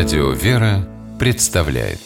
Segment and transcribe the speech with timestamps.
[0.00, 1.98] Радио «Вера» представляет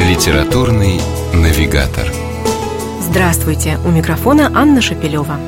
[0.00, 1.00] Литературный
[1.32, 2.10] навигатор
[3.00, 3.78] Здравствуйте!
[3.86, 5.38] У микрофона Анна Шапилева.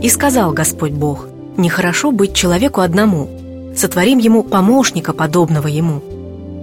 [0.00, 3.28] «И сказал Господь Бог, нехорошо быть человеку одному,
[3.76, 6.04] сотворим ему помощника, подобного ему».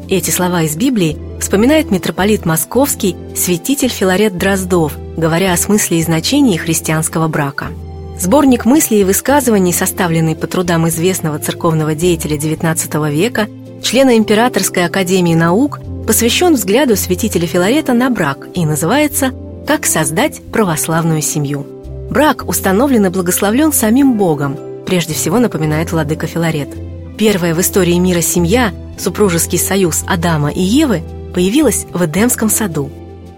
[0.08, 6.56] Эти слова из Библии вспоминает митрополит Московский святитель Филарет Дроздов, говоря о смысле и значении
[6.56, 7.72] христианского брака.
[8.20, 13.48] Сборник мыслей и высказываний, составленный по трудам известного церковного деятеля XIX века,
[13.84, 19.34] члена Императорской академии наук, посвящен взгляду святителя Филарета на брак и называется
[19.68, 21.68] «Как создать православную семью».
[22.10, 24.58] Брак установлен и благословлен самим Богом,
[24.88, 26.70] прежде всего напоминает владыка Филарет.
[27.18, 31.04] Первая в истории мира семья, супружеский союз Адама и Евы,
[31.36, 32.90] появилась в Эдемском саду.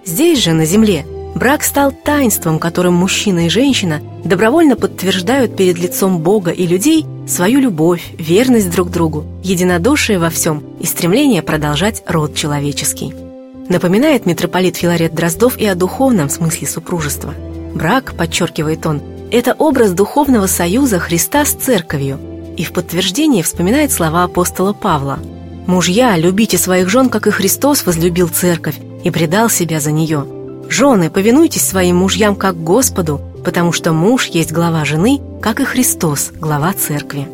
[0.06, 1.06] Здесь же, на земле,
[1.40, 7.60] брак стал таинством, которым мужчина и женщина добровольно подтверждают перед лицом Бога и людей свою
[7.60, 13.14] любовь, верность друг другу, единодушие во всем и стремление продолжать род человеческий.
[13.70, 17.34] Напоминает митрополит Филарет Дроздов и о духовном смысле супружества.
[17.74, 22.20] Брак, подчеркивает он, это образ духовного союза Христа с церковью,
[22.58, 25.20] и в подтверждение вспоминает слова апостола Павла–
[25.70, 30.26] Мужья, любите своих жен, как и Христос возлюбил церковь и предал себя за нее.
[30.70, 36.32] Жены, повинуйтесь своим мужьям, как Господу, потому что муж есть глава жены, как и Христос,
[36.40, 37.28] глава церкви.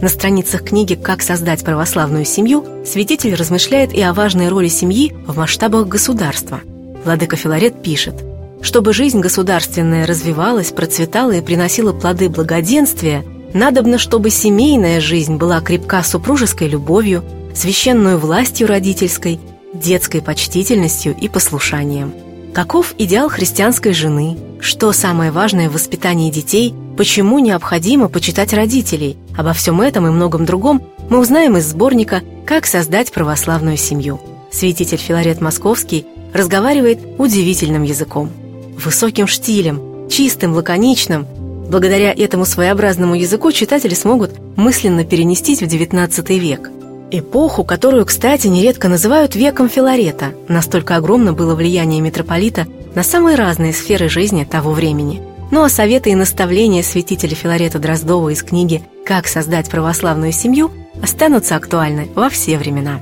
[0.00, 5.36] На страницах книги «Как создать православную семью» святитель размышляет и о важной роли семьи в
[5.36, 6.60] масштабах государства.
[7.04, 8.14] Владыка Филарет пишет,
[8.60, 16.02] «Чтобы жизнь государственная развивалась, процветала и приносила плоды благоденствия, надобно, чтобы семейная жизнь была крепка
[16.02, 17.22] супружеской любовью,
[17.54, 19.38] священную властью родительской,
[19.74, 22.12] детской почтительностью и послушанием.
[22.52, 24.36] Каков идеал христианской жены?
[24.58, 26.74] Что самое важное в воспитании детей?
[26.96, 29.16] Почему необходимо почитать родителей?
[29.36, 34.20] Обо всем этом и многом другом мы узнаем из сборника «Как создать православную семью».
[34.50, 38.30] Святитель Филарет Московский разговаривает удивительным языком.
[38.76, 41.26] Высоким штилем, чистым, лаконичным.
[41.70, 46.70] Благодаря этому своеобразному языку читатели смогут мысленно перенестись в XIX век–
[47.12, 53.72] Эпоху, которую, кстати, нередко называют веком Филарета, настолько огромно было влияние митрополита на самые разные
[53.72, 55.20] сферы жизни того времени.
[55.50, 60.70] Ну а советы и наставления святителя Филарета Дроздова из книги «Как создать православную семью»
[61.02, 63.00] останутся актуальны во все времена.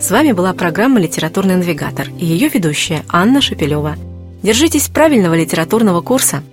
[0.00, 3.96] С вами была программа «Литературный навигатор» и ее ведущая Анна Шапилева.
[4.44, 6.44] Держитесь правильного литературного курса–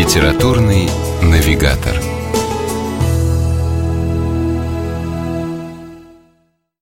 [0.00, 0.88] Литературный
[1.20, 2.09] навигатор.